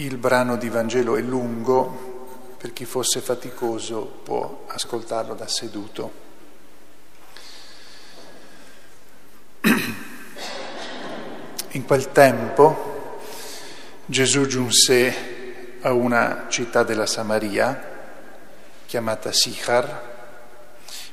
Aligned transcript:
Il 0.00 0.16
brano 0.16 0.56
di 0.56 0.68
Vangelo 0.68 1.16
è 1.16 1.20
lungo, 1.20 2.54
per 2.56 2.72
chi 2.72 2.84
fosse 2.84 3.20
faticoso 3.20 4.04
può 4.22 4.62
ascoltarlo 4.68 5.34
da 5.34 5.48
seduto. 5.48 6.12
In 11.70 11.84
quel 11.84 12.12
tempo 12.12 13.18
Gesù 14.06 14.46
giunse 14.46 15.78
a 15.80 15.92
una 15.92 16.46
città 16.48 16.84
della 16.84 17.06
Samaria 17.06 17.96
chiamata 18.86 19.32
Sichar, 19.32 20.02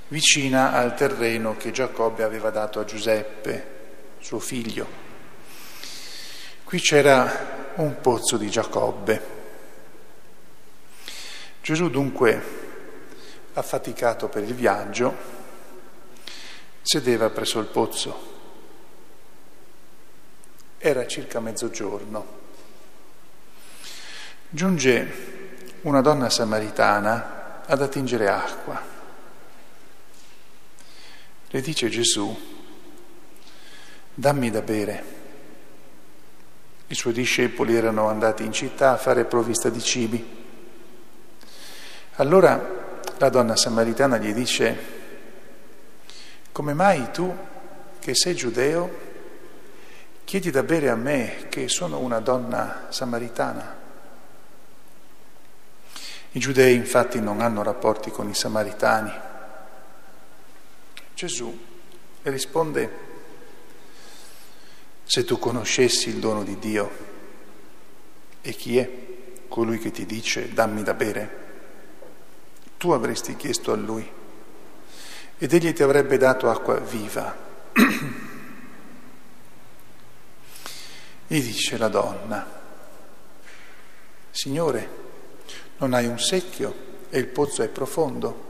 vicina 0.09 0.73
al 0.73 0.93
terreno 0.93 1.57
che 1.57 1.71
Giacobbe 1.71 2.21
aveva 2.21 2.51
dato 2.51 2.79
a 2.79 2.85
Giuseppe, 2.85 3.65
suo 4.19 4.37
figlio. 4.37 4.85
Qui 6.63 6.79
c'era 6.79 7.54
un 7.75 7.99
pozzo 7.99 8.37
di 8.37 8.49
Giacobbe. 8.49 9.33
Gesù 11.61 11.89
dunque, 11.89 12.43
affaticato 13.53 14.27
per 14.27 14.43
il 14.43 14.53
viaggio, 14.53 15.15
sedeva 16.81 17.29
presso 17.29 17.59
il 17.59 17.65
pozzo. 17.65 18.33
Era 20.77 21.05
circa 21.07 21.39
mezzogiorno. 21.39 22.43
Giunge 24.49 25.33
una 25.81 26.01
donna 26.01 26.29
samaritana 26.29 27.63
ad 27.65 27.81
attingere 27.81 28.29
acqua. 28.29 28.81
Le 31.47 31.61
dice 31.61 31.89
Gesù, 31.89 32.37
dammi 34.13 34.51
da 34.51 34.61
bere. 34.61 35.14
I 36.87 36.93
suoi 36.95 37.13
discepoli 37.13 37.75
erano 37.75 38.09
andati 38.09 38.43
in 38.43 38.51
città 38.51 38.91
a 38.91 38.97
fare 38.97 39.25
provvista 39.25 39.69
di 39.69 39.81
cibi. 39.81 40.43
Allora 42.15 42.83
la 43.17 43.29
donna 43.29 43.55
samaritana 43.55 44.17
gli 44.17 44.33
dice, 44.33 44.93
come 46.51 46.73
mai 46.73 47.11
tu, 47.11 47.35
che 47.99 48.13
sei 48.13 48.35
giudeo, 48.35 48.89
chiedi 50.23 50.51
da 50.51 50.63
bere 50.63 50.89
a 50.89 50.95
me, 50.95 51.47
che 51.49 51.67
sono 51.67 51.99
una 51.99 52.19
donna 52.19 52.85
samaritana? 52.89 53.75
I 56.31 56.39
giudei 56.39 56.75
infatti 56.75 57.19
non 57.19 57.41
hanno 57.41 57.63
rapporti 57.63 58.11
con 58.11 58.29
i 58.29 58.35
samaritani. 58.35 59.11
Gesù 61.13 61.57
risponde, 62.23 63.04
se 65.05 65.23
tu 65.23 65.39
conoscessi 65.39 66.09
il 66.09 66.17
dono 66.17 66.43
di 66.43 66.59
Dio, 66.59 66.91
e 68.41 68.51
chi 68.51 68.77
è 68.77 68.89
colui 69.47 69.79
che 69.79 69.91
ti 69.91 70.05
dice 70.05 70.51
dammi 70.53 70.83
da 70.83 70.93
bere? 70.93 71.43
Tu 72.77 72.91
avresti 72.91 73.35
chiesto 73.35 73.71
a 73.71 73.75
lui 73.75 74.07
ed 75.37 75.53
egli 75.53 75.73
ti 75.73 75.83
avrebbe 75.83 76.17
dato 76.17 76.49
acqua 76.49 76.79
viva. 76.79 77.35
Gli 81.27 81.41
dice 81.41 81.77
la 81.77 81.87
donna, 81.87 82.61
Signore, 84.29 84.89
non 85.77 85.93
hai 85.93 86.05
un 86.05 86.19
secchio 86.19 86.75
e 87.09 87.17
il 87.17 87.27
pozzo 87.27 87.63
è 87.63 87.67
profondo, 87.67 88.43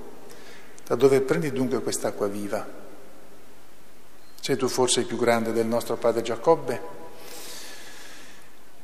da 0.86 0.96
dove 0.96 1.22
prendi 1.22 1.52
dunque 1.52 1.82
quest'acqua 1.82 2.28
viva? 2.28 2.84
Sei 4.46 4.58
tu 4.58 4.68
forse 4.68 5.00
il 5.00 5.08
più 5.08 5.18
grande 5.18 5.52
del 5.54 5.66
nostro 5.66 5.98
padre 5.98 6.22
Giacobbe, 6.22 6.80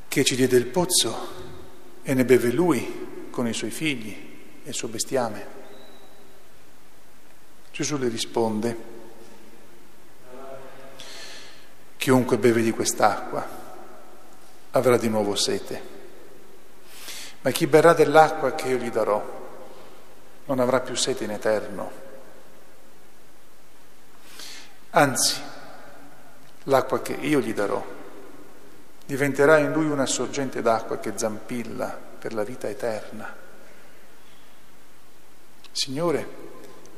che 0.07 0.23
ci 0.23 0.35
diede 0.35 0.57
il 0.57 0.65
pozzo 0.65 1.27
e 2.01 2.15
ne 2.15 2.25
beve 2.25 2.49
lui 2.49 3.27
con 3.29 3.47
i 3.47 3.53
suoi 3.53 3.69
figli 3.69 4.09
e 4.63 4.67
il 4.67 4.73
suo 4.73 4.87
bestiame? 4.87 5.45
Gesù 7.71 7.99
le 7.99 8.07
risponde, 8.07 8.77
chiunque 11.95 12.39
beve 12.39 12.63
di 12.63 12.71
quest'acqua 12.71 13.47
avrà 14.71 14.97
di 14.97 15.09
nuovo 15.09 15.35
sete, 15.35 15.81
ma 17.41 17.51
chi 17.51 17.67
berrà 17.67 17.93
dell'acqua 17.93 18.55
che 18.55 18.67
io 18.67 18.77
gli 18.77 18.89
darò 18.89 19.23
non 20.45 20.59
avrà 20.59 20.79
più 20.79 20.95
sete 20.95 21.23
in 21.23 21.29
eterno. 21.29 21.91
Anzi, 24.89 25.49
l'acqua 26.63 27.01
che 27.01 27.13
io 27.13 27.39
gli 27.39 27.53
darò. 27.53 27.83
Diventerà 29.05 29.57
in 29.57 29.71
lui 29.71 29.85
una 29.85 30.05
sorgente 30.05 30.61
d'acqua 30.61 30.99
che 30.99 31.13
zampilla 31.15 31.99
per 32.19 32.33
la 32.33 32.43
vita 32.43 32.69
eterna. 32.69 33.35
Signore, 35.71 36.27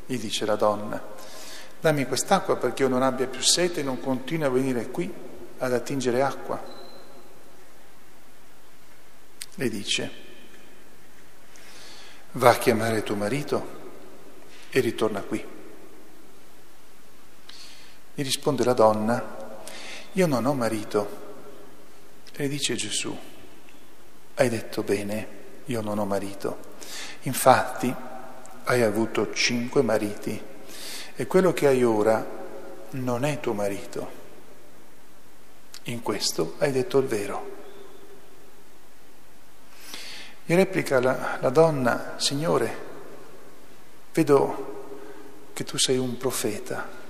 gli 0.05 0.19
dice 0.19 0.45
la 0.45 0.55
donna, 0.55 1.01
dammi 1.79 2.05
quest'acqua 2.05 2.57
perché 2.57 2.83
io 2.83 2.89
non 2.89 3.03
abbia 3.03 3.27
più 3.27 3.41
sete 3.41 3.79
e 3.79 3.83
non 3.83 3.99
continui 3.99 4.45
a 4.45 4.49
venire 4.49 4.89
qui 4.89 5.11
ad 5.59 5.73
attingere 5.73 6.21
acqua. 6.21 6.61
Le 9.55 9.69
dice, 9.69 10.11
va 12.31 12.49
a 12.49 12.57
chiamare 12.57 13.03
tuo 13.03 13.15
marito 13.15 13.81
e 14.69 14.79
ritorna 14.79 15.21
qui. 15.21 15.45
Gli 18.15 18.23
risponde 18.23 18.63
la 18.63 18.73
donna, 18.73 19.42
io 20.13 20.27
non 20.27 20.45
ho 20.45 20.53
marito. 20.53 21.21
E 22.35 22.47
dice 22.47 22.75
Gesù, 22.75 23.15
hai 24.35 24.49
detto 24.49 24.81
bene, 24.83 25.27
io 25.65 25.81
non 25.81 25.99
ho 25.99 26.05
marito. 26.05 26.71
Infatti 27.23 27.93
hai 28.63 28.81
avuto 28.81 29.33
cinque 29.33 29.81
mariti 29.81 30.41
e 31.15 31.27
quello 31.27 31.53
che 31.53 31.67
hai 31.67 31.83
ora 31.83 32.25
non 32.91 33.23
è 33.23 33.39
tuo 33.39 33.53
marito. 33.53 34.21
In 35.83 36.01
questo 36.01 36.55
hai 36.59 36.71
detto 36.71 36.97
il 36.99 37.07
vero. 37.07 37.51
Gli 40.45 40.55
replica 40.55 40.99
la, 40.99 41.37
la 41.39 41.49
donna, 41.49 42.15
Signore, 42.17 42.77
vedo 44.13 44.71
che 45.53 45.63
tu 45.63 45.77
sei 45.77 45.97
un 45.97 46.17
profeta. 46.17 47.01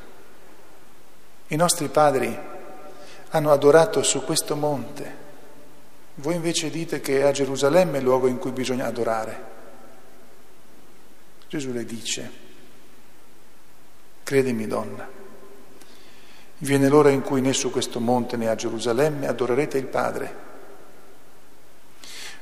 I 1.47 1.55
nostri 1.55 1.87
padri 1.87 2.51
hanno 3.35 3.51
adorato 3.51 4.03
su 4.03 4.23
questo 4.23 4.55
monte. 4.55 5.21
Voi 6.15 6.35
invece 6.35 6.69
dite 6.69 7.01
che 7.01 7.23
a 7.23 7.31
Gerusalemme 7.31 7.95
è 7.95 7.97
il 7.97 8.03
luogo 8.03 8.27
in 8.27 8.37
cui 8.37 8.51
bisogna 8.51 8.85
adorare. 8.85 9.51
Gesù 11.47 11.71
le 11.71 11.83
dice, 11.83 12.31
credimi 14.21 14.67
donna, 14.67 15.07
viene 16.59 16.87
l'ora 16.87 17.09
in 17.09 17.21
cui 17.21 17.41
né 17.41 17.53
su 17.53 17.71
questo 17.71 17.99
monte 17.99 18.37
né 18.37 18.49
a 18.49 18.55
Gerusalemme 18.55 19.27
adorerete 19.27 19.79
il 19.79 19.87
Padre. 19.87 20.35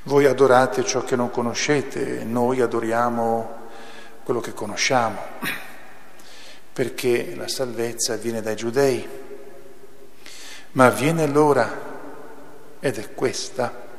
Voi 0.03 0.25
adorate 0.25 0.84
ciò 0.84 1.06
che 1.06 1.16
non 1.16 1.31
conoscete, 1.31 2.25
noi 2.25 2.59
adoriamo 2.59 3.59
quello 4.24 4.41
che 4.41 4.51
conosciamo, 4.51 5.22
perché 6.74 7.34
la 7.35 7.47
salvezza 7.47 8.18
viene 8.18 8.41
dai 8.41 8.56
giudei 8.57 9.30
ma 10.73 10.89
viene 10.89 11.27
l'ora, 11.27 11.89
ed 12.79 12.97
è 12.97 13.13
questa, 13.13 13.89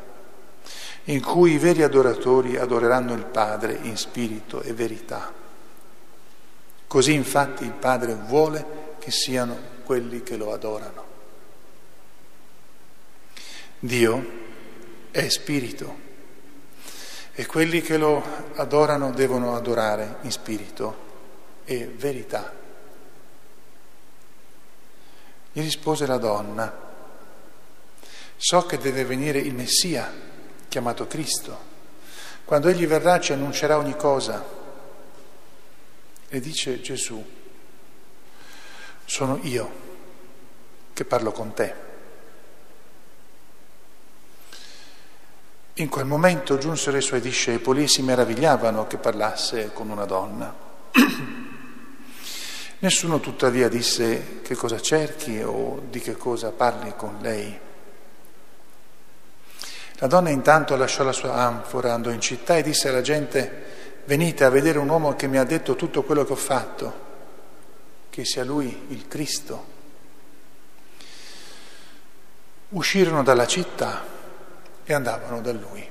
in 1.05 1.21
cui 1.23 1.53
i 1.53 1.59
veri 1.59 1.83
adoratori 1.83 2.57
adoreranno 2.57 3.13
il 3.15 3.25
Padre 3.25 3.79
in 3.83 3.97
spirito 3.97 4.63
e 4.63 4.73
verità. 4.73 5.33
Così 6.87 7.13
infatti 7.13 7.65
il 7.65 7.73
Padre 7.73 8.15
vuole 8.15 8.95
che 8.99 9.11
siano 9.11 9.71
quelli 9.85 10.23
che 10.23 10.37
lo 10.37 10.53
adorano. 10.53 11.05
Dio 13.79 14.41
è 15.11 15.29
spirito 15.29 16.11
e 17.33 17.47
quelli 17.47 17.81
che 17.81 17.97
lo 17.97 18.23
adorano 18.55 19.11
devono 19.11 19.57
adorare 19.57 20.19
in 20.23 20.31
spirito 20.31 21.11
e 21.65 21.87
verità. 21.87 22.62
Gli 25.53 25.61
rispose 25.61 26.07
la 26.07 26.17
donna, 26.17 26.91
so 28.37 28.67
che 28.67 28.79
deve 28.79 29.05
venire 29.05 29.39
il 29.39 29.55
Messia, 29.55 30.13
chiamato 30.69 31.07
Cristo. 31.07 31.71
Quando 32.45 32.69
egli 32.69 32.87
verrà 32.87 33.21
ci 33.21 33.33
annuncerà 33.33 33.77
ogni 33.77 33.97
cosa. 33.97 34.45
E 36.29 36.41
dice 36.41 36.81
Gesù, 36.81 37.25
sono 39.05 39.39
io 39.43 39.71
che 40.93 41.05
parlo 41.05 41.33
con 41.33 41.53
te. 41.53 41.75
In 45.75 45.89
quel 45.89 46.05
momento 46.05 46.59
giunsero 46.59 46.97
i 46.97 47.03
suoi 47.03 47.21
discepoli 47.21 47.85
e 47.85 47.89
si 47.89 48.03
meravigliavano 48.03 48.87
che 48.87 48.99
parlasse 48.99 49.73
con 49.73 49.89
una 49.91 50.05
donna. 50.05 50.55
Nessuno 52.83 53.21
tuttavia 53.21 53.69
disse 53.69 54.41
che 54.43 54.57
cosa 54.57 54.81
cerchi 54.81 55.41
o 55.41 55.85
di 55.89 56.01
che 56.01 56.17
cosa 56.17 56.51
parli 56.51 56.93
con 56.97 57.19
lei. 57.21 57.57
La 59.99 60.07
donna 60.09 60.31
intanto 60.31 60.75
lasciò 60.75 61.05
la 61.05 61.13
sua 61.13 61.35
anfora, 61.35 61.95
andò 61.95 62.11
in 62.11 62.21
città 62.21 62.57
e 62.57 62.63
disse 62.65 62.89
alla 62.89 63.01
gente, 63.01 64.03
venite 64.07 64.43
a 64.43 64.49
vedere 64.49 64.81
un 64.81 64.89
uomo 64.89 65.15
che 65.15 65.29
mi 65.29 65.39
ha 65.39 65.45
detto 65.45 65.77
tutto 65.77 66.03
quello 66.03 66.25
che 66.25 66.33
ho 66.33 66.37
fatto, 66.37 67.01
che 68.11 68.25
sia 68.25 68.43
lui 68.43 68.87
il 68.89 69.07
Cristo. 69.07 69.65
Uscirono 72.71 73.23
dalla 73.23 73.47
città 73.47 74.05
e 74.83 74.93
andavano 74.93 75.41
da 75.41 75.53
lui. 75.53 75.89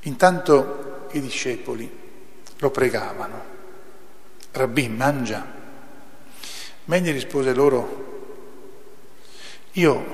Intanto 0.00 1.08
i 1.10 1.20
discepoli 1.20 2.00
lo 2.56 2.70
pregavano, 2.70 3.52
Rabbì, 4.52 4.88
mangia. 4.88 5.44
Ma 6.84 6.96
egli 6.96 7.10
rispose 7.10 7.54
loro, 7.54 8.10
io 9.72 10.04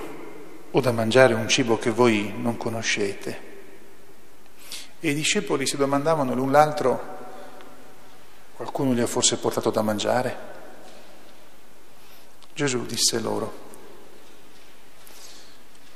ho 0.71 0.81
da 0.81 0.93
mangiare 0.93 1.35
un 1.35 1.49
cibo 1.49 1.77
che 1.77 1.91
voi 1.91 2.33
non 2.37 2.57
conoscete. 2.57 3.47
E 5.01 5.11
i 5.11 5.15
discepoli 5.15 5.67
si 5.67 5.77
domandavano 5.77 6.35
l'un 6.35 6.53
l'altro, 6.53 7.17
qualcuno 8.55 8.93
gli 8.93 9.01
ha 9.01 9.07
forse 9.07 9.39
portato 9.39 9.71
da 9.71 9.83
mangiare? 9.83 10.37
Gesù 12.55 12.87
disse 12.87 13.19
loro, 13.19 13.67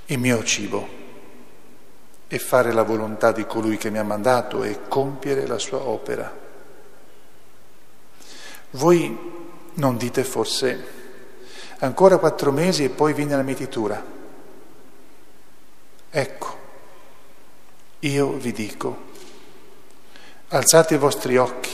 il 0.07 0.19
mio 0.19 0.43
cibo 0.43 1.01
è 2.27 2.39
fare 2.39 2.73
la 2.73 2.83
volontà 2.83 3.31
di 3.31 3.45
colui 3.47 3.77
che 3.77 3.91
mi 3.91 3.99
ha 3.99 4.05
mandato 4.05 4.65
e 4.65 4.89
compiere 4.89 5.47
la 5.47 5.59
sua 5.59 5.83
opera. 5.83 6.42
Voi 8.73 9.19
non 9.75 9.97
dite 9.97 10.25
forse 10.25 11.01
ancora 11.79 12.19
quattro 12.19 12.53
mesi 12.53 12.85
e 12.85 12.91
poi 12.91 13.13
viene 13.13 13.37
la 13.37 13.43
mietitura. 13.43 14.05
Ecco, 16.11 16.57
io 18.01 18.33
vi 18.33 18.53
dico, 18.53 19.11
alzate 20.49 20.95
i 20.95 20.99
vostri 20.99 21.37
occhi 21.37 21.71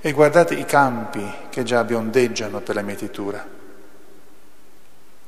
e 0.00 0.12
guardate 0.12 0.54
i 0.54 0.64
campi 0.64 1.24
che 1.50 1.62
già 1.62 1.84
biondeggiano 1.84 2.60
per 2.60 2.74
la 2.74 2.82
mietitura. 2.82 3.58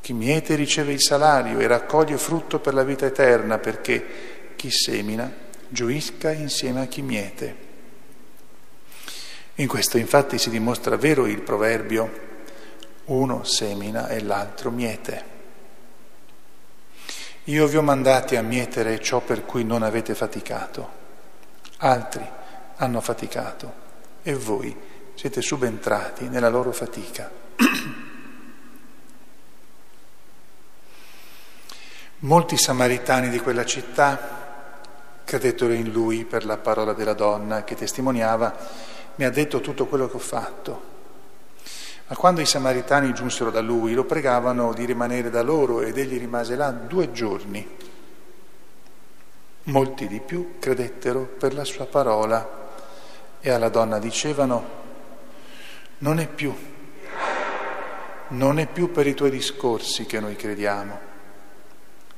Chi 0.00 0.12
miete 0.14 0.56
riceve 0.56 0.92
il 0.92 1.00
salario 1.00 1.58
e 1.60 1.66
raccoglie 1.66 2.16
frutto 2.18 2.58
per 2.58 2.74
la 2.74 2.82
vita 2.82 3.06
eterna, 3.06 3.58
perché 3.58 4.54
chi 4.56 4.70
semina 4.70 5.32
gioisca 5.68 6.32
insieme 6.32 6.80
a 6.82 6.86
chi 6.86 7.02
miete. 7.02 7.70
In 9.56 9.68
questo 9.68 9.98
infatti 9.98 10.38
si 10.38 10.48
dimostra 10.48 10.96
vero 10.96 11.26
il 11.26 11.42
proverbio, 11.42 12.30
uno 13.04 13.44
semina 13.44 14.08
e 14.08 14.22
l'altro 14.22 14.70
miete. 14.70 15.30
Io 17.44 17.66
vi 17.66 17.76
ho 17.76 17.82
mandati 17.82 18.36
a 18.36 18.42
mietere 18.42 19.00
ciò 19.00 19.20
per 19.20 19.44
cui 19.44 19.64
non 19.64 19.82
avete 19.82 20.14
faticato. 20.14 21.00
Altri 21.78 22.24
hanno 22.76 23.00
faticato 23.00 23.72
e 24.22 24.34
voi 24.34 24.74
siete 25.14 25.42
subentrati 25.42 26.28
nella 26.28 26.48
loro 26.48 26.72
fatica. 26.72 27.30
Molti 32.20 32.56
samaritani 32.56 33.28
di 33.28 33.40
quella 33.40 33.64
città 33.64 34.80
credettero 35.24 35.72
in 35.72 35.90
lui 35.90 36.24
per 36.24 36.44
la 36.44 36.58
parola 36.58 36.92
della 36.92 37.14
donna 37.14 37.64
che 37.64 37.74
testimoniava, 37.74 38.56
mi 39.16 39.24
ha 39.24 39.30
detto 39.30 39.60
tutto 39.60 39.86
quello 39.86 40.08
che 40.08 40.16
ho 40.16 40.20
fatto. 40.20 40.90
Ma 42.06 42.16
quando 42.16 42.40
i 42.40 42.46
samaritani 42.46 43.12
giunsero 43.14 43.50
da 43.50 43.60
lui, 43.60 43.94
lo 43.94 44.04
pregavano 44.04 44.72
di 44.72 44.84
rimanere 44.84 45.30
da 45.30 45.42
loro 45.42 45.80
ed 45.80 45.96
egli 45.96 46.18
rimase 46.18 46.56
là 46.56 46.70
due 46.70 47.12
giorni. 47.12 47.66
Molti 49.64 50.08
di 50.08 50.20
più 50.20 50.58
credettero 50.58 51.22
per 51.22 51.54
la 51.54 51.64
sua 51.64 51.86
parola 51.86 52.60
e 53.40 53.50
alla 53.50 53.68
donna 53.68 53.98
dicevano, 53.98 54.80
non 55.98 56.18
è 56.18 56.26
più, 56.26 56.54
non 58.28 58.58
è 58.58 58.66
più 58.66 58.90
per 58.90 59.06
i 59.06 59.14
tuoi 59.14 59.30
discorsi 59.30 60.04
che 60.04 60.20
noi 60.20 60.36
crediamo, 60.36 60.98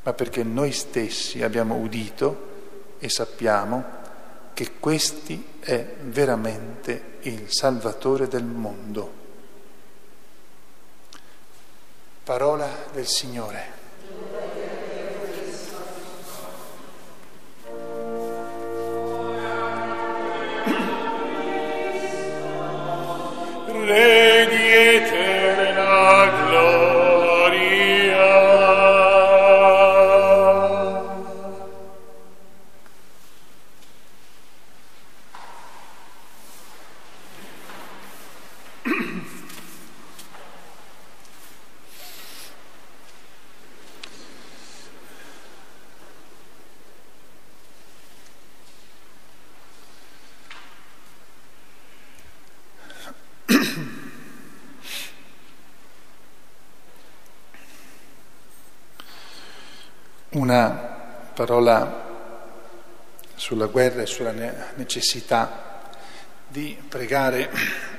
ma 0.03 0.13
perché 0.13 0.43
noi 0.43 0.73
stessi 0.73 1.43
abbiamo 1.43 1.77
udito 1.77 2.53
e 2.99 3.09
sappiamo 3.09 4.03
che 4.55 4.79
questi 4.79 5.57
è 5.61 5.85
veramente 6.03 7.19
il 7.23 7.53
Salvatore 7.53 8.29
del 8.29 8.45
mondo. 8.45 9.23
Parola 12.23 12.87
del 12.93 13.07
Signore. 13.07 13.74
Una 60.35 60.71
parola 61.33 62.03
sulla 63.37 63.67
guerra 63.67 64.03
e 64.03 64.07
sulla 64.07 64.33
necessità 64.75 65.81
di 66.49 66.77
pregare. 66.89 67.49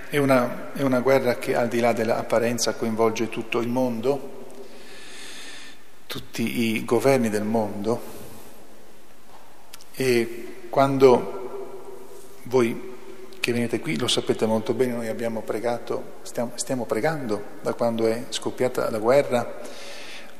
È 0.09 0.17
una, 0.17 0.73
è 0.73 0.81
una 0.81 0.99
guerra 0.99 1.35
che 1.35 1.55
al 1.55 1.69
di 1.69 1.79
là 1.79 1.93
dell'apparenza 1.93 2.73
coinvolge 2.73 3.29
tutto 3.29 3.59
il 3.59 3.69
mondo, 3.69 4.47
tutti 6.07 6.75
i 6.75 6.83
governi 6.83 7.29
del 7.29 7.45
mondo 7.45 8.01
e 9.93 10.67
quando 10.69 12.33
voi 12.43 12.93
che 13.39 13.53
venite 13.53 13.79
qui 13.79 13.97
lo 13.97 14.09
sapete 14.09 14.45
molto 14.45 14.73
bene, 14.73 14.91
noi 14.91 15.07
abbiamo 15.07 15.41
pregato, 15.41 16.15
stiamo, 16.23 16.51
stiamo 16.55 16.83
pregando 16.83 17.41
da 17.61 17.73
quando 17.73 18.07
è 18.07 18.25
scoppiata 18.27 18.89
la 18.89 18.99
guerra 18.99 19.84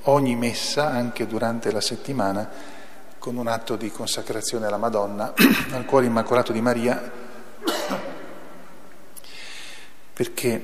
ogni 0.06 0.36
messa, 0.36 0.88
anche 0.88 1.26
durante 1.28 1.72
la 1.72 1.82
settimana, 1.82 2.50
con 3.18 3.38
un 3.38 3.48
atto 3.48 3.76
di 3.76 3.90
consacrazione 3.90 4.68
alla 4.68 4.78
Madonna, 4.78 5.34
al 5.72 5.86
cuore 5.86 6.06
immacolato 6.06 6.52
di 6.52 6.62
Maria, 6.62 7.12
perché 10.14 10.64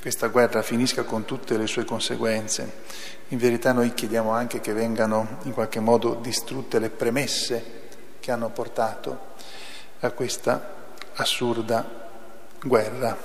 questa 0.00 0.28
guerra 0.28 0.62
finisca 0.62 1.02
con 1.02 1.24
tutte 1.24 1.56
le 1.58 1.66
sue 1.66 1.84
conseguenze. 1.84 2.86
In 3.28 3.38
verità 3.38 3.72
noi 3.72 3.92
chiediamo 3.92 4.30
anche 4.30 4.60
che 4.60 4.72
vengano 4.72 5.38
in 5.42 5.52
qualche 5.52 5.80
modo 5.80 6.14
distrutte 6.14 6.78
le 6.78 6.88
premesse 6.88 7.86
che 8.20 8.32
hanno 8.32 8.48
portato 8.48 9.34
a 10.00 10.10
questa 10.12 10.76
assurda 11.14 12.08
guerra. 12.62 13.16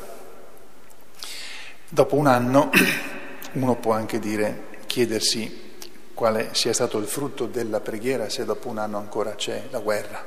Dopo 1.88 2.15
un 2.15 2.27
anno 2.27 2.70
uno 3.53 3.75
può 3.75 3.93
anche 3.93 4.20
dire 4.20 4.72
chiedersi 4.93 5.71
quale 6.13 6.50
sia 6.51 6.71
stato 6.71 7.00
il 7.00 7.07
frutto 7.07 7.47
della 7.47 7.79
preghiera 7.79 8.29
se 8.29 8.45
dopo 8.45 8.67
un 8.67 8.77
anno 8.77 9.00
ancora 9.00 9.33
c'è 9.33 9.63
la 9.71 9.79
guerra. 9.79 10.23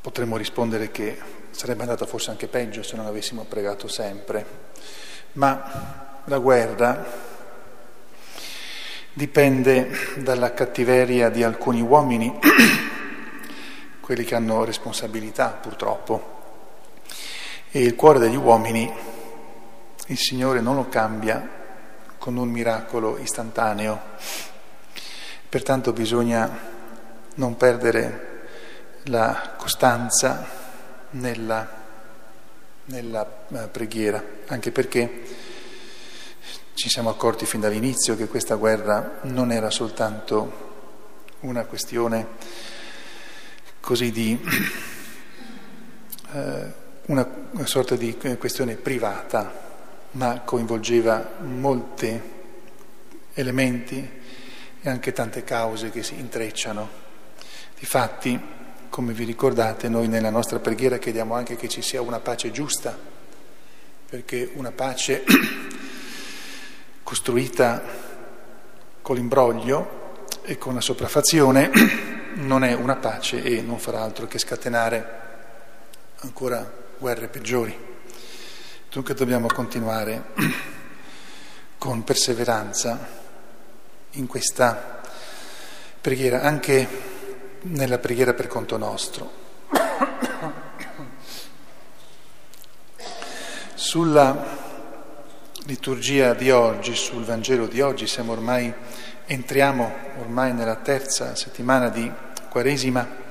Potremmo 0.00 0.38
rispondere 0.38 0.90
che 0.90 1.20
sarebbe 1.50 1.82
andata 1.82 2.06
forse 2.06 2.30
anche 2.30 2.46
peggio 2.46 2.82
se 2.82 2.96
non 2.96 3.04
avessimo 3.04 3.44
pregato 3.44 3.86
sempre, 3.86 4.46
ma 5.32 6.22
la 6.24 6.38
guerra 6.38 7.04
dipende 9.12 9.90
dalla 10.16 10.54
cattiveria 10.54 11.28
di 11.28 11.42
alcuni 11.42 11.82
uomini, 11.82 12.32
quelli 14.00 14.24
che 14.24 14.34
hanno 14.34 14.64
responsabilità 14.64 15.48
purtroppo, 15.50 16.32
e 17.70 17.82
il 17.82 17.94
cuore 17.94 18.20
degli 18.20 18.36
uomini 18.36 18.90
il 20.06 20.18
Signore 20.18 20.62
non 20.62 20.76
lo 20.76 20.88
cambia 20.88 21.62
con 22.24 22.38
un 22.38 22.48
miracolo 22.48 23.18
istantaneo. 23.18 24.00
Pertanto 25.46 25.92
bisogna 25.92 26.58
non 27.34 27.54
perdere 27.58 28.46
la 29.04 29.52
costanza 29.58 30.42
nella, 31.10 31.68
nella 32.86 33.30
eh, 33.48 33.68
preghiera, 33.68 34.24
anche 34.46 34.70
perché 34.70 35.22
Ci 36.72 36.88
siamo 36.88 37.10
accorti 37.10 37.44
fin 37.44 37.60
dall'inizio 37.60 38.16
che 38.16 38.26
questa 38.26 38.54
guerra 38.54 39.18
non 39.24 39.52
era 39.52 39.68
soltanto 39.70 40.96
una 41.40 41.66
questione 41.66 42.26
così 43.80 44.10
di 44.10 44.40
eh, 46.32 46.72
una, 47.06 47.28
una 47.50 47.66
sorta 47.66 47.96
di 47.96 48.16
questione 48.38 48.76
privata, 48.76 49.73
ma 50.14 50.40
coinvolgeva 50.40 51.36
molti 51.40 52.20
elementi 53.34 54.10
e 54.80 54.88
anche 54.88 55.12
tante 55.12 55.44
cause 55.44 55.90
che 55.90 56.02
si 56.02 56.18
intrecciano. 56.18 57.02
Difatti, 57.78 58.40
come 58.88 59.12
vi 59.12 59.24
ricordate, 59.24 59.88
noi 59.88 60.06
nella 60.08 60.30
nostra 60.30 60.60
preghiera 60.60 60.98
chiediamo 60.98 61.34
anche 61.34 61.56
che 61.56 61.68
ci 61.68 61.82
sia 61.82 62.00
una 62.00 62.20
pace 62.20 62.50
giusta, 62.52 62.96
perché 64.08 64.50
una 64.54 64.70
pace 64.70 65.24
costruita 67.02 67.82
con 69.02 69.16
l'imbroglio 69.16 70.26
e 70.42 70.58
con 70.58 70.74
la 70.74 70.80
sopraffazione 70.80 71.70
non 72.34 72.62
è 72.62 72.72
una 72.74 72.96
pace 72.96 73.42
e 73.42 73.62
non 73.62 73.78
farà 73.78 74.02
altro 74.02 74.26
che 74.26 74.38
scatenare 74.38 75.22
ancora 76.20 76.70
guerre 76.98 77.28
peggiori. 77.28 77.92
Dunque 78.94 79.14
dobbiamo 79.14 79.48
continuare 79.48 80.26
con 81.78 82.04
perseveranza 82.04 83.08
in 84.12 84.28
questa 84.28 85.02
preghiera, 86.00 86.42
anche 86.42 86.88
nella 87.62 87.98
preghiera 87.98 88.34
per 88.34 88.46
conto 88.46 88.76
nostro. 88.76 89.32
Sulla 93.74 94.46
liturgia 95.64 96.32
di 96.34 96.52
oggi, 96.52 96.94
sul 96.94 97.24
Vangelo 97.24 97.66
di 97.66 97.80
oggi, 97.80 98.06
siamo 98.06 98.30
ormai, 98.30 98.72
entriamo 99.26 99.92
ormai 100.20 100.52
nella 100.52 100.76
terza 100.76 101.34
settimana 101.34 101.88
di 101.88 102.08
Quaresima. 102.48 103.22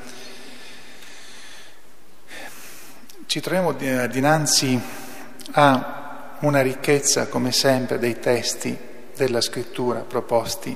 Ci 3.26 3.40
troviamo 3.40 3.72
dinanzi 3.72 5.03
a 5.52 6.38
una 6.40 6.62
ricchezza, 6.62 7.28
come 7.28 7.52
sempre, 7.52 8.00
dei 8.00 8.20
testi 8.20 8.78
della 9.16 9.42
scrittura 9.42 10.00
proposti 10.02 10.76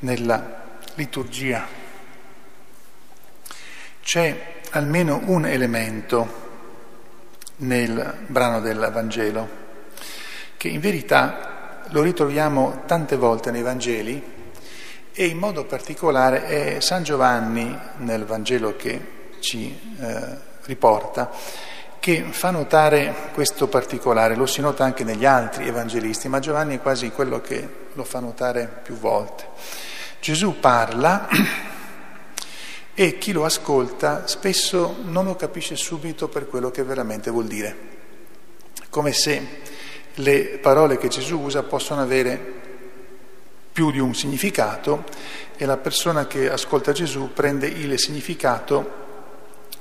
nella 0.00 0.78
liturgia. 0.94 1.66
C'è 4.02 4.54
almeno 4.70 5.20
un 5.24 5.46
elemento 5.46 6.44
nel 7.56 8.14
brano 8.26 8.60
del 8.60 8.90
Vangelo 8.92 9.64
che 10.56 10.68
in 10.68 10.80
verità 10.80 11.82
lo 11.88 12.02
ritroviamo 12.02 12.82
tante 12.86 13.16
volte 13.16 13.50
nei 13.50 13.62
Vangeli 13.62 14.34
e 15.12 15.26
in 15.26 15.38
modo 15.38 15.64
particolare 15.64 16.44
è 16.44 16.80
San 16.80 17.02
Giovanni 17.02 17.76
nel 17.98 18.24
Vangelo 18.24 18.76
che 18.76 19.28
ci 19.40 19.78
eh, 19.98 20.36
riporta 20.62 21.30
che 22.06 22.22
fa 22.30 22.52
notare 22.52 23.30
questo 23.34 23.66
particolare, 23.66 24.36
lo 24.36 24.46
si 24.46 24.60
nota 24.60 24.84
anche 24.84 25.02
negli 25.02 25.24
altri 25.24 25.66
evangelisti, 25.66 26.28
ma 26.28 26.38
Giovanni 26.38 26.76
è 26.76 26.80
quasi 26.80 27.10
quello 27.10 27.40
che 27.40 27.68
lo 27.94 28.04
fa 28.04 28.20
notare 28.20 28.70
più 28.84 28.96
volte. 28.96 29.48
Gesù 30.20 30.60
parla 30.60 31.26
e 32.94 33.18
chi 33.18 33.32
lo 33.32 33.44
ascolta 33.44 34.28
spesso 34.28 34.98
non 35.02 35.24
lo 35.24 35.34
capisce 35.34 35.74
subito 35.74 36.28
per 36.28 36.46
quello 36.46 36.70
che 36.70 36.84
veramente 36.84 37.28
vuol 37.28 37.46
dire, 37.46 37.76
come 38.88 39.12
se 39.12 39.62
le 40.14 40.60
parole 40.62 40.98
che 40.98 41.08
Gesù 41.08 41.40
usa 41.40 41.64
possono 41.64 42.02
avere 42.02 42.38
più 43.72 43.90
di 43.90 43.98
un 43.98 44.14
significato 44.14 45.02
e 45.56 45.66
la 45.66 45.76
persona 45.76 46.28
che 46.28 46.48
ascolta 46.48 46.92
Gesù 46.92 47.32
prende 47.32 47.66
il 47.66 47.98
significato, 47.98 48.90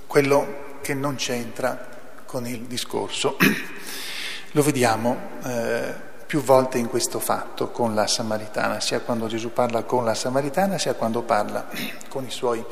quello 0.08 0.80
che 0.82 0.96
non 0.96 1.18
c'entra 1.18 1.94
con 2.26 2.46
il 2.48 2.62
discorso. 2.62 3.38
Lo 4.52 4.62
vediamo 4.62 5.18
eh, 5.44 5.94
più 6.26 6.42
volte 6.42 6.78
in 6.78 6.88
questo 6.88 7.20
fatto 7.20 7.70
con 7.70 7.94
la 7.94 8.08
Samaritana, 8.08 8.80
sia 8.80 9.02
quando 9.02 9.28
Gesù 9.28 9.54
parla 9.54 9.84
con 9.84 10.06
la 10.06 10.14
Samaritana, 10.14 10.78
sia 10.78 10.94
quando 10.94 11.22
parla 11.22 11.68
con 12.10 12.26
i 12.26 12.32
suoi 12.32 12.64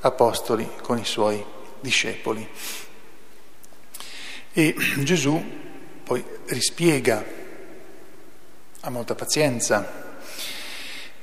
apostoli, 0.00 0.70
con 0.82 0.98
i 0.98 1.04
suoi 1.04 1.44
discepoli. 1.80 2.48
E 4.52 4.74
Gesù 5.04 5.42
poi 6.04 6.24
rispiega, 6.46 7.24
ha 8.80 8.90
molta 8.90 9.14
pazienza 9.14 10.04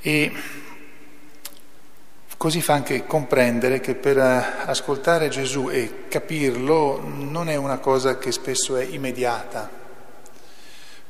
e 0.01 0.31
così 2.43 2.61
fa 2.61 2.73
anche 2.73 3.05
comprendere 3.05 3.79
che 3.79 3.95
per 3.95 4.17
ascoltare 4.17 5.29
Gesù 5.29 5.69
e 5.69 6.09
capirlo 6.09 6.99
non 7.01 7.47
è 7.47 7.55
una 7.55 7.77
cosa 7.77 8.17
che 8.17 8.33
spesso 8.33 8.75
è 8.75 8.83
immediata, 8.83 9.69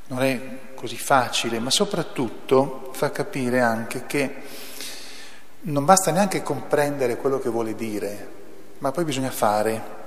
non 0.09 0.21
è 0.21 0.41
così 0.75 0.95
facile, 0.95 1.57
ma 1.57 1.71
soprattutto 1.71 2.91
fa 2.93 3.09
capire 3.09 3.61
anche 3.61 4.05
che 4.05 4.35
non 5.61 5.85
basta 5.85 6.11
neanche 6.11 6.43
comprendere 6.43 7.17
quello 7.17 7.39
che 7.39 7.49
vuole 7.49 7.73
dire, 7.73 8.29
ma 8.77 8.91
poi 8.91 9.03
bisogna 9.03 9.31
fare. 9.31 10.01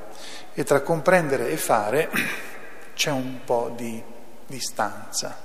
E 0.54 0.62
tra 0.62 0.80
comprendere 0.82 1.50
e 1.50 1.56
fare 1.56 2.08
c'è 2.94 3.10
un 3.10 3.40
po' 3.44 3.72
di 3.74 4.00
distanza. 4.46 5.36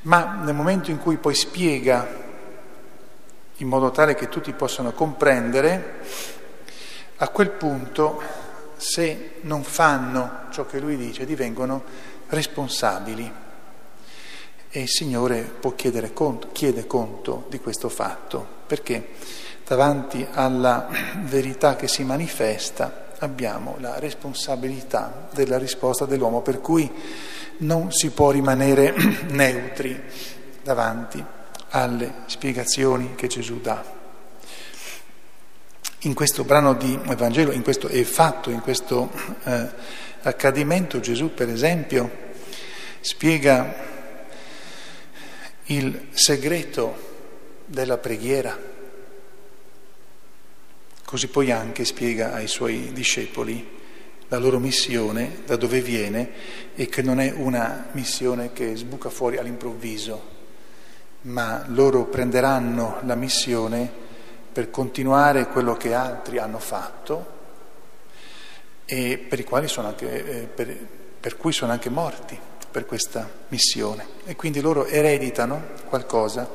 Ma 0.00 0.40
nel 0.42 0.54
momento 0.54 0.90
in 0.90 0.98
cui 0.98 1.18
poi 1.18 1.36
spiega 1.36 2.23
in 3.58 3.68
modo 3.68 3.90
tale 3.90 4.14
che 4.14 4.28
tutti 4.28 4.52
possano 4.52 4.92
comprendere, 4.92 6.00
a 7.16 7.28
quel 7.28 7.50
punto 7.50 8.20
se 8.76 9.34
non 9.42 9.62
fanno 9.62 10.46
ciò 10.50 10.66
che 10.66 10.80
lui 10.80 10.96
dice 10.96 11.24
divengono 11.24 11.82
responsabili. 12.28 13.42
E 14.68 14.80
il 14.80 14.88
Signore 14.88 15.42
può 15.42 15.74
chiedere 15.74 16.12
conto, 16.12 16.48
chiede 16.50 16.86
conto 16.86 17.46
di 17.48 17.60
questo 17.60 17.88
fatto, 17.88 18.44
perché 18.66 19.10
davanti 19.64 20.26
alla 20.32 20.88
verità 21.22 21.76
che 21.76 21.86
si 21.86 22.02
manifesta 22.02 23.02
abbiamo 23.20 23.76
la 23.78 24.00
responsabilità 24.00 25.28
della 25.32 25.58
risposta 25.58 26.06
dell'uomo, 26.06 26.40
per 26.42 26.60
cui 26.60 26.90
non 27.58 27.92
si 27.92 28.10
può 28.10 28.32
rimanere 28.32 28.92
neutri 29.30 30.02
davanti 30.60 31.24
alle 31.74 32.12
spiegazioni 32.26 33.14
che 33.14 33.26
Gesù 33.26 33.60
dà. 33.60 33.84
In 36.00 36.14
questo 36.14 36.44
brano 36.44 36.74
di 36.74 36.98
Vangelo, 37.16 37.52
in 37.52 37.62
questo 37.62 37.88
è 37.88 38.02
fatto, 38.02 38.50
in 38.50 38.60
questo 38.60 39.10
eh, 39.44 39.68
accadimento, 40.22 41.00
Gesù 41.00 41.32
per 41.32 41.48
esempio 41.48 42.10
spiega 43.00 43.74
il 45.66 46.08
segreto 46.12 47.12
della 47.66 47.98
preghiera 47.98 48.72
Così 51.14 51.28
poi 51.28 51.52
anche 51.52 51.84
spiega 51.84 52.32
ai 52.32 52.48
suoi 52.48 52.90
discepoli 52.92 53.64
la 54.26 54.38
loro 54.38 54.58
missione, 54.58 55.42
da 55.46 55.54
dove 55.54 55.80
viene 55.80 56.28
e 56.74 56.88
che 56.88 57.02
non 57.02 57.20
è 57.20 57.30
una 57.30 57.86
missione 57.92 58.52
che 58.52 58.74
sbuca 58.74 59.10
fuori 59.10 59.36
all'improvviso, 59.36 60.33
ma 61.24 61.64
loro 61.68 62.04
prenderanno 62.04 62.98
la 63.02 63.14
missione 63.14 63.90
per 64.52 64.70
continuare 64.70 65.48
quello 65.48 65.74
che 65.74 65.94
altri 65.94 66.38
hanno 66.38 66.58
fatto 66.58 67.32
e 68.84 69.18
per, 69.18 69.44
anche, 69.76 70.42
eh, 70.42 70.46
per, 70.46 70.76
per 71.20 71.36
cui 71.36 71.52
sono 71.52 71.72
anche 71.72 71.88
morti 71.88 72.38
per 72.70 72.86
questa 72.86 73.28
missione. 73.48 74.06
E 74.24 74.36
quindi 74.36 74.60
loro 74.60 74.84
ereditano 74.86 75.62
qualcosa 75.86 76.50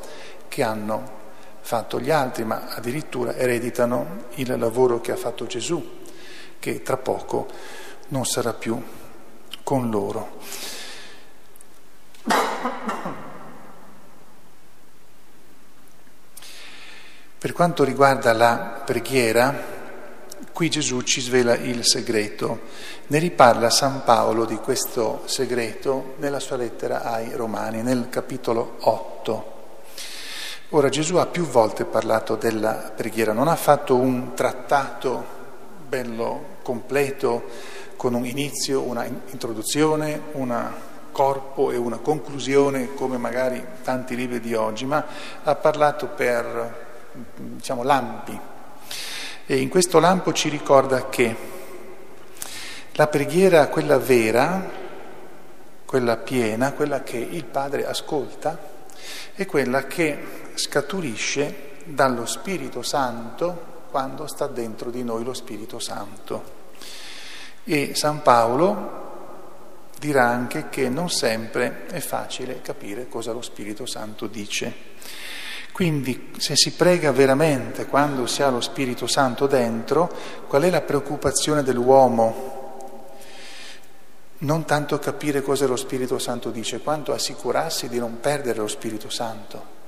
che 0.48 0.62
hanno 0.62 1.18
fatto 1.60 2.00
gli 2.00 2.10
altri, 2.10 2.44
ma 2.44 2.68
addirittura 2.68 3.34
ereditano 3.34 4.24
il 4.34 4.58
lavoro 4.58 5.00
che 5.00 5.12
ha 5.12 5.16
fatto 5.16 5.46
Gesù, 5.46 5.98
che 6.58 6.82
tra 6.82 6.96
poco 6.96 7.48
non 8.08 8.24
sarà 8.24 8.52
più 8.52 8.80
con 9.62 9.90
loro. 9.90 10.38
Per 17.40 17.54
quanto 17.54 17.84
riguarda 17.84 18.34
la 18.34 18.82
preghiera, 18.84 19.54
qui 20.52 20.68
Gesù 20.68 21.00
ci 21.00 21.22
svela 21.22 21.54
il 21.54 21.86
segreto. 21.86 22.60
Ne 23.06 23.18
riparla 23.18 23.70
San 23.70 24.02
Paolo 24.04 24.44
di 24.44 24.56
questo 24.56 25.22
segreto 25.24 26.16
nella 26.18 26.38
sua 26.38 26.58
lettera 26.58 27.02
ai 27.02 27.34
Romani, 27.34 27.80
nel 27.80 28.10
capitolo 28.10 28.76
8. 28.80 29.52
Ora 30.68 30.90
Gesù 30.90 31.16
ha 31.16 31.24
più 31.24 31.46
volte 31.46 31.86
parlato 31.86 32.36
della 32.36 32.92
preghiera, 32.94 33.32
non 33.32 33.48
ha 33.48 33.56
fatto 33.56 33.96
un 33.96 34.34
trattato 34.34 35.24
bello 35.88 36.58
completo 36.62 37.44
con 37.96 38.12
un 38.12 38.26
inizio, 38.26 38.82
una 38.82 39.06
introduzione, 39.06 40.24
una 40.32 40.74
corpo 41.10 41.70
e 41.70 41.78
una 41.78 41.96
conclusione 41.96 42.92
come 42.92 43.16
magari 43.16 43.64
tanti 43.82 44.14
libri 44.14 44.40
di 44.40 44.52
oggi, 44.52 44.84
ma 44.84 45.02
ha 45.42 45.54
parlato 45.54 46.06
per 46.08 46.88
diciamo, 47.34 47.82
lampi. 47.82 48.38
E 49.46 49.56
in 49.56 49.68
questo 49.68 49.98
lampo 49.98 50.32
ci 50.32 50.48
ricorda 50.48 51.08
che 51.08 51.36
la 52.92 53.06
preghiera, 53.06 53.68
quella 53.68 53.98
vera, 53.98 54.68
quella 55.84 56.16
piena, 56.18 56.72
quella 56.72 57.02
che 57.02 57.16
il 57.16 57.44
Padre 57.44 57.86
ascolta, 57.86 58.58
è 59.34 59.46
quella 59.46 59.86
che 59.86 60.52
scaturisce 60.54 61.68
dallo 61.84 62.26
Spirito 62.26 62.82
Santo 62.82 63.68
quando 63.90 64.26
sta 64.26 64.46
dentro 64.46 64.90
di 64.90 65.02
noi 65.02 65.24
lo 65.24 65.34
Spirito 65.34 65.78
Santo. 65.78 66.58
E 67.64 67.94
San 67.94 68.22
Paolo 68.22 69.08
dirà 69.98 70.28
anche 70.28 70.68
che 70.68 70.88
non 70.88 71.10
sempre 71.10 71.86
è 71.86 72.00
facile 72.00 72.62
capire 72.62 73.08
cosa 73.08 73.32
lo 73.32 73.42
Spirito 73.42 73.84
Santo 73.86 74.26
dice. 74.26 74.72
Quindi 75.72 76.32
se 76.36 76.56
si 76.56 76.72
prega 76.72 77.12
veramente 77.12 77.86
quando 77.86 78.26
si 78.26 78.42
ha 78.42 78.50
lo 78.50 78.60
Spirito 78.60 79.06
Santo 79.06 79.46
dentro, 79.46 80.12
qual 80.46 80.62
è 80.62 80.70
la 80.70 80.82
preoccupazione 80.82 81.62
dell'uomo? 81.62 82.58
Non 84.38 84.64
tanto 84.64 84.98
capire 84.98 85.42
cosa 85.42 85.66
lo 85.66 85.76
Spirito 85.76 86.18
Santo 86.18 86.50
dice, 86.50 86.80
quanto 86.80 87.12
assicurarsi 87.12 87.88
di 87.88 87.98
non 87.98 88.20
perdere 88.20 88.58
lo 88.58 88.68
Spirito 88.68 89.10
Santo 89.10 89.78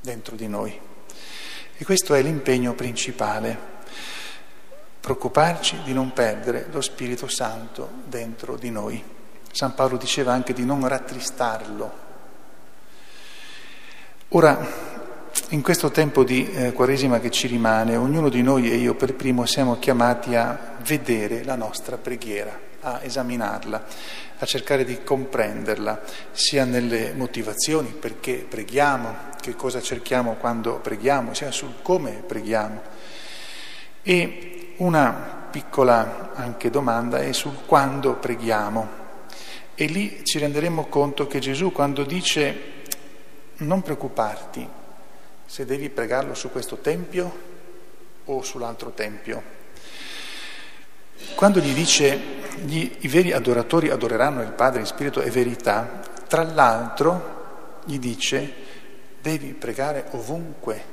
dentro 0.00 0.36
di 0.36 0.48
noi. 0.48 0.78
E 1.76 1.84
questo 1.84 2.14
è 2.14 2.22
l'impegno 2.22 2.74
principale, 2.74 3.58
preoccuparci 5.00 5.82
di 5.82 5.92
non 5.92 6.12
perdere 6.12 6.66
lo 6.70 6.80
Spirito 6.80 7.26
Santo 7.26 7.90
dentro 8.04 8.56
di 8.56 8.70
noi. 8.70 9.02
San 9.50 9.74
Paolo 9.74 9.96
diceva 9.96 10.32
anche 10.32 10.52
di 10.52 10.64
non 10.64 10.86
rattristarlo. 10.86 11.92
Ora, 14.28 14.91
in 15.50 15.62
questo 15.62 15.90
tempo 15.90 16.24
di 16.24 16.50
eh, 16.50 16.72
Quaresima 16.72 17.20
che 17.20 17.30
ci 17.30 17.46
rimane, 17.46 17.96
ognuno 17.96 18.28
di 18.28 18.42
noi 18.42 18.70
e 18.70 18.76
io 18.76 18.94
per 18.94 19.14
primo 19.14 19.44
siamo 19.46 19.78
chiamati 19.78 20.34
a 20.34 20.76
vedere 20.82 21.44
la 21.44 21.56
nostra 21.56 21.96
preghiera, 21.96 22.58
a 22.80 23.00
esaminarla, 23.02 23.84
a 24.38 24.46
cercare 24.46 24.84
di 24.84 25.02
comprenderla, 25.02 26.00
sia 26.32 26.64
nelle 26.64 27.12
motivazioni, 27.14 27.90
perché 27.90 28.46
preghiamo, 28.48 29.14
che 29.40 29.54
cosa 29.54 29.80
cerchiamo 29.80 30.34
quando 30.34 30.78
preghiamo, 30.80 31.34
sia 31.34 31.50
sul 31.50 31.74
come 31.82 32.22
preghiamo. 32.26 32.80
E 34.02 34.74
una 34.78 35.48
piccola 35.50 36.32
anche 36.34 36.70
domanda 36.70 37.18
è 37.18 37.32
sul 37.32 37.64
quando 37.66 38.14
preghiamo. 38.14 39.00
E 39.74 39.84
lì 39.86 40.24
ci 40.24 40.38
renderemo 40.38 40.86
conto 40.86 41.26
che 41.26 41.38
Gesù 41.38 41.72
quando 41.72 42.04
dice 42.04 42.70
non 43.58 43.82
preoccuparti 43.82 44.80
se 45.52 45.66
devi 45.66 45.90
pregarlo 45.90 46.32
su 46.32 46.50
questo 46.50 46.78
tempio 46.78 47.30
o 48.24 48.40
sull'altro 48.40 48.92
tempio, 48.92 49.42
quando 51.34 51.60
gli 51.60 51.74
dice 51.74 52.18
gli, 52.64 52.90
i 53.00 53.08
veri 53.08 53.32
adoratori 53.32 53.90
adoreranno 53.90 54.40
il 54.40 54.52
Padre 54.52 54.80
in 54.80 54.86
spirito 54.86 55.20
e 55.20 55.28
verità, 55.28 56.00
tra 56.26 56.42
l'altro 56.42 57.80
gli 57.84 57.98
dice 57.98 58.50
devi 59.20 59.52
pregare 59.52 60.06
ovunque. 60.12 60.84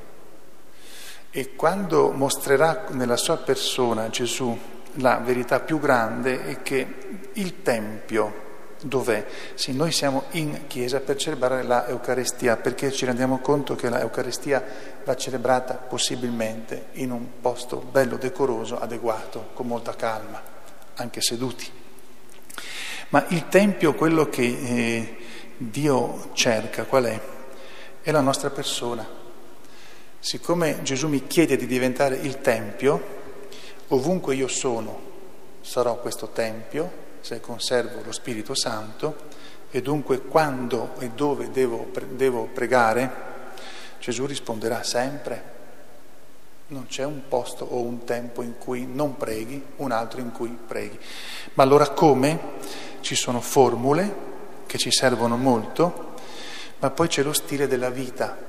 E 1.30 1.56
quando 1.56 2.12
mostrerà 2.12 2.88
nella 2.90 3.16
sua 3.16 3.38
persona 3.38 4.10
Gesù 4.10 4.60
la 4.96 5.20
verità 5.20 5.62
più 5.62 5.80
grande 5.80 6.44
è 6.44 6.62
che 6.62 6.96
il 7.32 7.62
Tempio, 7.62 8.49
dov'è? 8.82 9.26
Sì, 9.56 9.74
noi 9.74 9.92
siamo 9.92 10.24
in 10.32 10.68
chiesa 10.68 11.00
per 11.00 11.16
celebrare 11.18 11.64
la 11.64 11.88
Eucaristia, 11.88 12.58
perché 12.58 12.92
ci 12.92 13.06
rendiamo 13.06 13.40
conto 13.40 13.76
che 13.76 13.90
la 13.90 14.00
Eucaristia 14.02 14.64
va 15.04 15.16
celebrata 15.16 15.76
possibilmente 15.76 16.88
in 16.94 17.12
un 17.12 17.26
posto 17.42 17.78
bello, 17.78 18.18
decoroso, 18.18 18.80
adeguato, 18.80 19.50
con 19.54 19.68
molta 19.68 19.96
calma, 19.96 20.42
anche 20.96 21.22
seduti. 21.22 21.70
Ma 23.10 23.26
il 23.30 23.48
Tempio, 23.48 23.96
quello 23.96 24.30
che 24.30 24.44
eh, 24.44 25.18
Dio 25.58 26.30
cerca, 26.34 26.86
qual 26.86 27.06
è? 27.06 27.22
è 28.02 28.12
la 28.12 28.22
nostra 28.22 28.50
persona. 28.50 29.08
Siccome 30.20 30.82
Gesù 30.82 31.08
mi 31.08 31.28
chiede 31.28 31.56
di 31.56 31.66
diventare 31.66 32.16
il 32.16 32.42
Tempio, 32.42 33.18
ovunque 33.90 34.36
io 34.36 34.48
sono 34.48 35.08
sarò 35.62 36.00
questo 36.00 36.30
Tempio 36.30 37.08
se 37.22 37.40
conservo 37.40 38.02
lo 38.04 38.12
Spirito 38.12 38.56
Santo 38.56 39.28
e 39.72 39.82
dunque 39.82 40.22
quando 40.22 40.96
e 41.00 41.10
dove 41.10 41.52
devo, 41.52 41.92
devo 42.12 42.46
pregare, 42.46 43.28
Gesù 44.00 44.26
risponderà 44.26 44.84
sempre. 44.84 45.58
Non 46.68 46.88
c'è 46.88 47.04
un 47.04 47.22
posto 47.28 47.66
o 47.66 47.82
un 47.82 48.04
tempo 48.04 48.42
in 48.42 48.58
cui 48.58 48.86
non 48.86 49.18
preghi, 49.18 49.64
un 49.78 49.92
altro 49.92 50.20
in 50.20 50.32
cui 50.32 50.50
preghi. 50.50 51.00
Ma 51.54 51.64
allora 51.64 51.90
come? 51.90 52.40
Ci 53.02 53.16
sono 53.16 53.42
formule 53.42 54.28
che 54.66 54.78
ci 54.78 54.92
servono 54.92 55.36
molto, 55.38 56.14
ma 56.80 56.90
poi 56.92 57.08
c'è 57.08 57.24
lo 57.24 57.34
stile 57.34 57.68
della 57.68 57.90
vita 57.90 58.48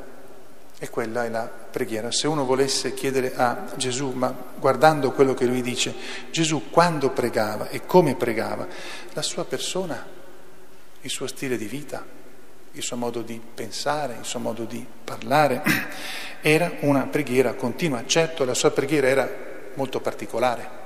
e 0.83 0.89
quella 0.89 1.27
è 1.27 1.29
la 1.29 1.43
preghiera. 1.43 2.11
Se 2.11 2.27
uno 2.27 2.47
volesse 2.47 2.95
chiedere 2.95 3.35
a 3.37 3.67
Gesù, 3.77 4.13
ma 4.13 4.35
guardando 4.59 5.13
quello 5.13 5.35
che 5.35 5.45
lui 5.45 5.61
dice, 5.61 5.95
Gesù 6.31 6.71
quando 6.71 7.11
pregava 7.11 7.69
e 7.69 7.85
come 7.85 8.15
pregava, 8.15 8.67
la 9.13 9.21
sua 9.21 9.45
persona, 9.45 10.03
il 11.03 11.11
suo 11.11 11.27
stile 11.27 11.59
di 11.59 11.67
vita, 11.67 12.03
il 12.73 12.83
suo 12.83 12.97
modo 12.97 13.21
di 13.21 13.39
pensare, 13.55 14.17
il 14.21 14.25
suo 14.25 14.39
modo 14.39 14.65
di 14.65 14.85
parlare, 15.05 15.63
era 16.41 16.73
una 16.81 17.03
preghiera 17.03 17.53
continua. 17.53 18.07
Certo, 18.07 18.47
la 18.47 18.55
sua 18.55 18.71
preghiera 18.71 19.07
era 19.07 19.31
molto 19.75 20.01
particolare. 20.01 20.79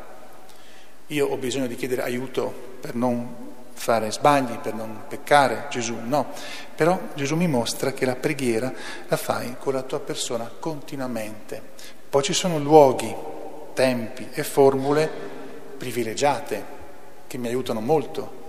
Io 1.08 1.28
ho 1.28 1.36
bisogno 1.36 1.68
di 1.68 1.76
chiedere 1.76 2.02
aiuto 2.02 2.52
per 2.80 2.96
non 2.96 3.52
fare 3.74 4.10
sbagli, 4.10 4.58
per 4.58 4.74
non 4.74 5.02
peccare, 5.08 5.66
Gesù 5.68 5.96
no. 6.02 6.32
Però 6.74 6.98
Gesù 7.14 7.36
mi 7.36 7.48
mostra 7.48 7.92
che 7.92 8.06
la 8.06 8.16
preghiera 8.16 8.72
la 9.08 9.16
fai 9.16 9.56
con 9.58 9.74
la 9.74 9.82
tua 9.82 10.00
persona 10.00 10.50
continuamente. 10.58 11.60
Poi 12.08 12.22
ci 12.22 12.32
sono 12.32 12.58
luoghi, 12.58 13.14
tempi 13.74 14.28
e 14.32 14.42
formule 14.42 15.10
privilegiate 15.76 16.64
che 17.26 17.36
mi 17.36 17.48
aiutano 17.48 17.80
molto, 17.80 18.42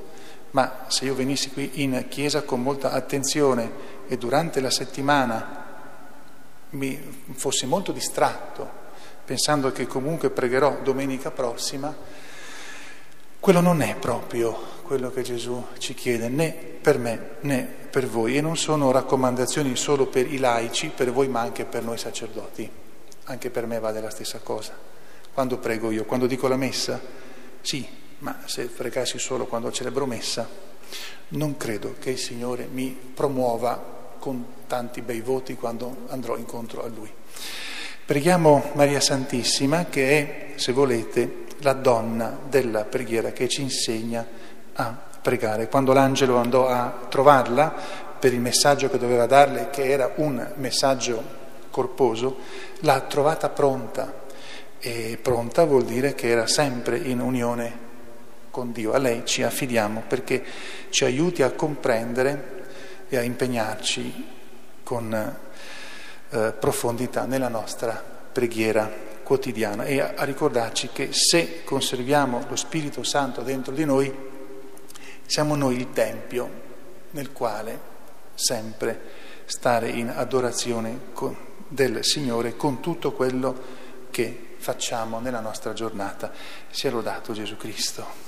ma 0.52 0.86
se 0.88 1.06
io 1.06 1.16
venissi 1.16 1.52
qui 1.52 1.82
in 1.82 2.06
chiesa 2.08 2.44
con 2.44 2.62
molta 2.62 2.92
attenzione 2.92 3.94
e 4.08 4.18
durante 4.18 4.62
la 4.62 4.70
settimana 4.70 5.64
mi 6.70 7.24
fossi 7.34 7.66
molto 7.66 7.92
distratto, 7.92 8.84
pensando 9.26 9.72
che 9.72 9.88
comunque 9.88 10.30
pregherò 10.30 10.78
domenica 10.84 11.32
prossima, 11.32 11.94
quello 13.46 13.62
non 13.62 13.84
è 13.84 13.94
proprio 13.94 14.60
quello 14.82 15.12
che 15.12 15.22
Gesù 15.22 15.64
ci 15.78 15.94
chiede, 15.94 16.30
né 16.30 16.52
per 16.52 16.98
me 16.98 17.36
né 17.42 17.62
per 17.92 18.08
voi. 18.08 18.38
E 18.38 18.42
non 18.42 18.58
sono 18.58 18.90
raccomandazioni 18.90 19.76
solo 19.76 20.08
per 20.08 20.34
i 20.34 20.40
laici, 20.40 20.88
per 20.88 21.12
voi, 21.12 21.28
ma 21.28 21.42
anche 21.42 21.64
per 21.64 21.84
noi 21.84 22.00
sacerdoti. 22.00 22.68
Anche 23.26 23.52
per 23.52 23.68
me 23.68 23.78
vale 23.78 24.02
la 24.02 24.10
stessa 24.10 24.40
cosa. 24.40 24.76
Quando 25.32 25.60
prego 25.60 25.92
io, 25.92 26.06
quando 26.06 26.26
dico 26.26 26.48
la 26.48 26.56
messa, 26.56 27.00
sì, 27.62 27.88
ma 28.18 28.40
se 28.46 28.66
pregassi 28.66 29.20
solo 29.20 29.46
quando 29.46 29.72
celebro 29.72 30.08
messa, 30.08 30.50
non 31.28 31.56
credo 31.56 31.98
che 32.00 32.10
il 32.10 32.18
Signore 32.18 32.68
mi 32.72 32.98
promuova 33.14 34.16
con 34.18 34.44
tanti 34.66 35.04
bei 35.04 35.22
voti 35.22 35.54
quando 35.54 36.06
andrò 36.08 36.36
incontro 36.36 36.84
a 36.84 36.88
Lui. 36.88 37.12
Preghiamo 38.08 38.72
Maria 38.74 39.00
Santissima 39.00 39.86
che 39.86 40.10
è, 40.10 40.58
se 40.58 40.72
volete, 40.72 41.45
la 41.60 41.74
donna 41.74 42.38
della 42.50 42.84
preghiera 42.84 43.32
che 43.32 43.48
ci 43.48 43.62
insegna 43.62 44.26
a 44.74 44.98
pregare. 45.22 45.68
Quando 45.70 45.94
l'angelo 45.94 46.38
andò 46.38 46.68
a 46.68 47.08
trovarla 47.10 47.74
per 48.20 48.34
il 48.34 48.40
messaggio 48.40 48.90
che 48.90 48.98
doveva 48.98 49.26
darle, 49.26 49.70
che 49.70 49.90
era 49.90 50.12
un 50.16 50.54
messaggio 50.56 51.24
corposo, 51.70 52.38
l'ha 52.80 53.00
trovata 53.02 53.50
pronta. 53.50 54.24
E 54.80 55.18
pronta 55.22 55.66
vuol 55.66 55.84
dire 55.84 56.14
che 56.14 56.30
era 56.30 56.48
sempre 56.48 56.98
in 56.98 57.20
unione 57.20 57.84
con 58.52 58.72
Dio. 58.72 58.94
A 58.94 58.98
lei 58.98 59.24
ci 59.26 59.44
affidiamo 59.44 60.04
perché 60.08 60.44
ci 60.90 61.06
aiuti 61.06 61.42
a 61.42 61.52
comprendere 61.52 62.64
e 63.10 63.18
a 63.18 63.22
impegnarci 63.22 64.34
con 64.84 65.36
eh, 66.30 66.54
profondità 66.60 67.26
nella 67.26 67.48
nostra 67.48 68.02
preghiera 68.32 69.05
quotidiana 69.26 69.86
e 69.86 70.00
a, 70.00 70.24
ricordarci 70.24 70.90
che 70.94 71.10
se 71.12 71.64
conserviamo 71.64 72.46
lo 72.48 72.56
Spirito 72.56 73.04
Santo 73.04 73.42
dentro 73.42 73.74
di 73.74 73.84
noi, 73.84 74.14
siamo 75.26 75.56
noi 75.56 75.78
il 75.78 75.92
Tempio 75.92 76.64
nel 77.10 77.32
quale 77.32 77.94
sempre 78.36 79.02
stare 79.46 79.90
in 79.90 80.10
adorazione 80.10 81.12
del 81.68 82.06
Signore 82.06 82.56
con 82.56 82.80
tutto 82.80 83.14
quello 83.14 83.84
che 84.12 84.56
facciamo 84.58 85.20
nella 85.20 85.40
nostra 85.40 85.74
giornata. 85.74 86.32
Sia 86.70 86.92
lodato 86.92 87.34
Gesù 87.34 87.58
Cristo. 87.58 88.25